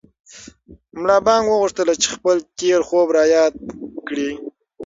ملا 0.99 1.17
بانګ 1.25 1.45
وغوښتل 1.49 1.87
چې 2.01 2.07
خپل 2.15 2.35
تېر 2.59 2.79
خوب 2.87 3.07
را 3.15 3.23
یاد 3.35 3.53
کړي. 4.07 4.29